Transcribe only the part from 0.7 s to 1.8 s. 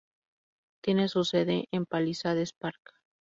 Tiene su sede